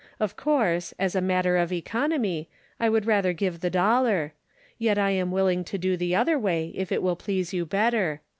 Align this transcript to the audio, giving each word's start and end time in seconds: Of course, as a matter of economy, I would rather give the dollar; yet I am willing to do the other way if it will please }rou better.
Of 0.19 0.35
course, 0.35 0.95
as 0.97 1.13
a 1.13 1.21
matter 1.21 1.57
of 1.57 1.71
economy, 1.71 2.49
I 2.79 2.89
would 2.89 3.05
rather 3.05 3.33
give 3.33 3.59
the 3.59 3.69
dollar; 3.69 4.33
yet 4.79 4.97
I 4.97 5.11
am 5.11 5.29
willing 5.29 5.63
to 5.65 5.77
do 5.77 5.95
the 5.95 6.15
other 6.15 6.39
way 6.39 6.71
if 6.73 6.91
it 6.91 7.03
will 7.03 7.15
please 7.15 7.53
}rou 7.53 7.67
better. 7.67 8.21